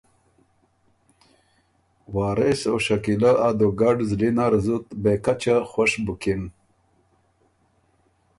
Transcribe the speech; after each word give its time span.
وارث 2.13 2.61
او 2.71 2.77
شکیلۀ 2.85 3.31
ا 3.47 3.49
دُوګډ 3.57 3.97
زلی 4.09 4.29
نر 4.35 4.53
زُت 4.65 4.85
بېکچه 5.01 5.55
خوش 5.71 5.91
بُکِن 6.05 6.41